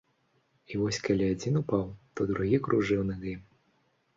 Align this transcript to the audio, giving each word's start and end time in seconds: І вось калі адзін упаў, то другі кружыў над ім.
І 0.73 0.79
вось 0.83 0.99
калі 1.07 1.27
адзін 1.33 1.59
упаў, 1.61 1.85
то 2.17 2.27
другі 2.33 2.57
кружыў 2.69 3.07
над 3.11 3.21
ім. 3.37 3.41